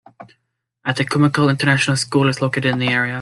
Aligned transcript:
A'takamul 0.83 1.51
International 1.51 1.95
School 1.95 2.27
is 2.27 2.41
located 2.41 2.65
in 2.65 2.79
the 2.79 2.87
area. 2.87 3.09